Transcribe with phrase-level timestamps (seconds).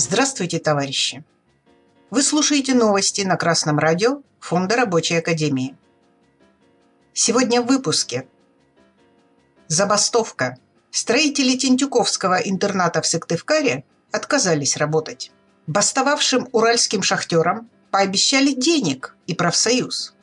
[0.00, 1.24] Здравствуйте, товарищи!
[2.10, 5.76] Вы слушаете новости на Красном радио Фонда Рабочей Академии.
[7.12, 8.28] Сегодня в выпуске.
[9.66, 10.56] Забастовка.
[10.92, 15.32] Строители Тентюковского интерната в Сыктывкаре отказались работать.
[15.66, 20.14] Бастовавшим уральским шахтерам пообещали денег и профсоюз.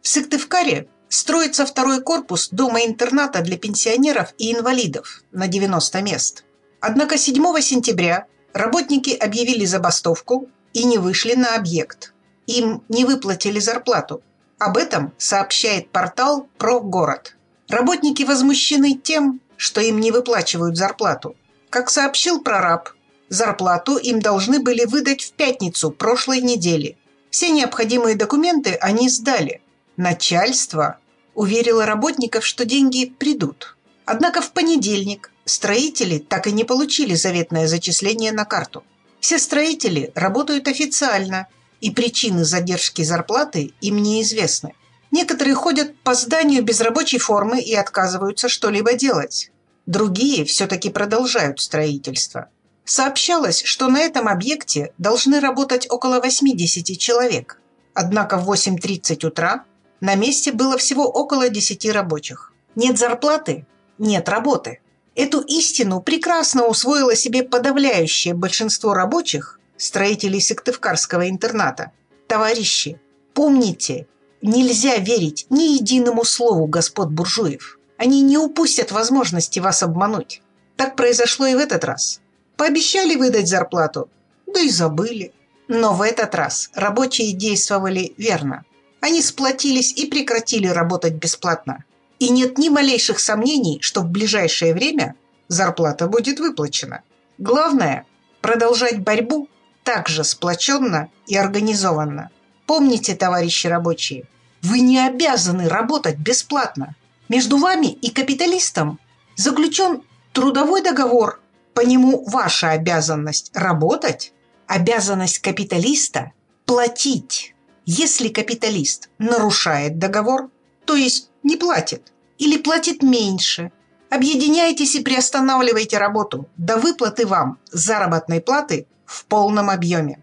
[0.00, 6.44] В Сыктывкаре строится второй корпус дома-интерната для пенсионеров и инвалидов на 90 мест.
[6.80, 12.12] Однако 7 сентября работники объявили забастовку и не вышли на объект.
[12.46, 14.22] Им не выплатили зарплату.
[14.58, 17.36] Об этом сообщает портал «Про город».
[17.68, 21.36] Работники возмущены тем, что им не выплачивают зарплату.
[21.70, 22.90] Как сообщил прораб,
[23.28, 26.96] зарплату им должны были выдать в пятницу прошлой недели.
[27.30, 29.60] Все необходимые документы они сдали.
[29.96, 30.98] Начальство
[31.34, 33.76] уверило работников, что деньги придут.
[34.06, 38.84] Однако в понедельник строители так и не получили заветное зачисление на карту.
[39.20, 41.48] Все строители работают официально,
[41.80, 44.74] и причины задержки зарплаты им неизвестны.
[45.10, 49.50] Некоторые ходят по зданию без рабочей формы и отказываются что-либо делать.
[49.86, 52.48] Другие все-таки продолжают строительство.
[52.84, 57.60] Сообщалось, что на этом объекте должны работать около 80 человек.
[57.94, 59.64] Однако в 8.30 утра
[60.00, 62.52] на месте было всего около 10 рабочих.
[62.74, 63.66] Нет зарплаты–
[63.98, 64.80] нет работы.
[65.18, 71.90] Эту истину прекрасно усвоило себе подавляющее большинство рабочих, строителей Сыктывкарского интерната.
[72.28, 73.00] Товарищи,
[73.34, 74.06] помните,
[74.42, 77.80] нельзя верить ни единому слову господ буржуев.
[77.96, 80.40] Они не упустят возможности вас обмануть.
[80.76, 82.20] Так произошло и в этот раз.
[82.56, 84.08] Пообещали выдать зарплату,
[84.46, 85.32] да и забыли.
[85.66, 88.64] Но в этот раз рабочие действовали верно.
[89.00, 91.84] Они сплотились и прекратили работать бесплатно.
[92.18, 95.14] И нет ни малейших сомнений, что в ближайшее время
[95.46, 97.02] зарплата будет выплачена.
[97.38, 98.06] Главное–
[98.40, 99.48] продолжать борьбу
[99.84, 102.30] также сплоченно и организованно.
[102.66, 104.24] Помните, товарищи рабочие,
[104.62, 106.96] вы не обязаны работать бесплатно.
[107.28, 108.98] Между вами и капиталистом
[109.36, 111.40] заключен трудовой договор.
[111.74, 114.32] По нему ваша обязанность работать,
[114.66, 116.32] обязанность капиталиста–
[116.66, 117.54] платить.
[117.86, 120.50] Если капиталист нарушает договор,
[120.84, 123.70] то есть не платит или платит меньше,
[124.10, 130.22] объединяйтесь и приостанавливайте работу до выплаты вам заработной платы в полном объеме.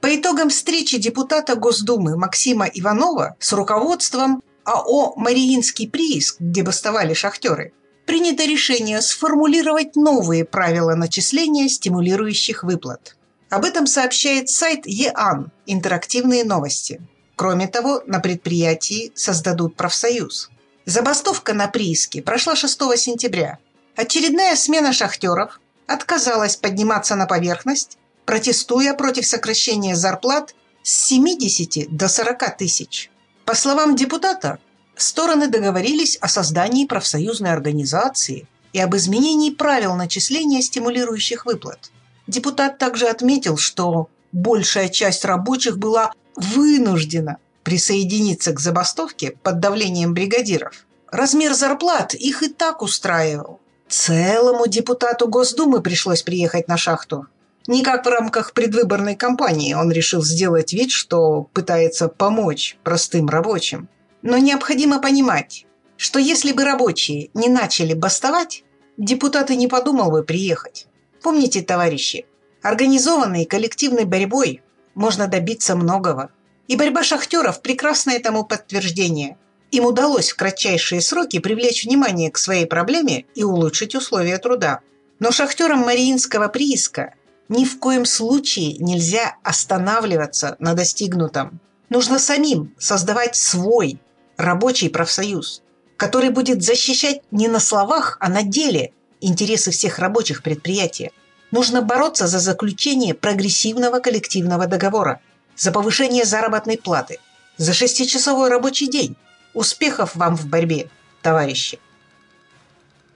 [0.00, 7.72] По итогам встречи депутата Госдумы Максима Иванова с руководством АО «Мариинский прииск», где бастовали шахтеры,
[8.06, 13.16] принято решение сформулировать новые правила начисления стимулирующих выплат–
[13.50, 17.02] об этом сообщает сайт ЕАН «Интерактивные новости».
[17.34, 20.50] Кроме того, на предприятии создадут профсоюз.
[20.90, 23.58] Забастовка на прииске прошла 6 сентября.
[23.94, 27.96] Очередная смена шахтеров отказалась подниматься на поверхность,
[28.26, 33.08] протестуя против сокращения зарплат с 70 до 40 тысяч.
[33.44, 34.58] По словам депутата,
[34.96, 41.92] стороны договорились о создании профсоюзной организации и об изменении правил начисления стимулирующих выплат–
[42.30, 50.86] Депутат также отметил, что большая часть рабочих была вынуждена присоединиться к забастовке под давлением бригадиров.
[51.10, 53.60] Размер зарплат их и так устраивал.
[53.88, 57.26] Целому депутату Госдумы пришлось приехать на шахту.
[57.66, 63.88] Не как в рамках предвыборной кампании он решил сделать вид, что пытается помочь простым рабочим.
[64.22, 65.66] Но необходимо понимать,
[65.96, 68.64] что если бы рабочие не начали бастовать,
[68.96, 70.86] депутаты не подумал бы приехать.
[71.22, 72.26] Помните, товарищи,
[72.62, 74.62] организованной коллективной борьбой
[74.94, 76.30] можно добиться многого.
[76.70, 79.36] И борьба шахтеров– прекрасное тому подтверждение.
[79.72, 84.78] Им удалось в кратчайшие сроки привлечь внимание к своей проблеме и улучшить условия труда.
[85.18, 87.14] Но шахтерам Мариинского прииска
[87.48, 91.58] ни в коем случае нельзя останавливаться на достигнутом.
[91.88, 93.98] Нужно самим создавать свой
[94.36, 95.62] рабочий профсоюз,
[95.96, 101.10] который будет защищать не на словах, а на деле интересы всех рабочих предприятия.
[101.50, 105.20] Нужно бороться за заключение прогрессивного коллективного договора,
[105.60, 107.18] за повышение заработной платы,
[107.58, 109.14] за шестичасовой рабочий день.
[109.52, 110.88] Успехов вам в борьбе,
[111.20, 111.78] товарищи!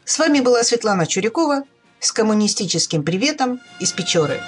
[0.05, 1.63] С вами была Светлана Чурякова
[2.01, 4.43] с коммунистическим приветом из Печоры.